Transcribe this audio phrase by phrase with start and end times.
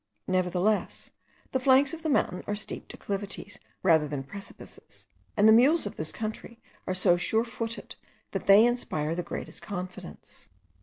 [0.25, 1.11] Nevertheless,
[1.51, 5.05] the flanks of the mountain are steep declivities rather than precipices;
[5.37, 7.95] and the mules of this country are so sure footed
[8.31, 10.49] that they inspire the greatest confidence.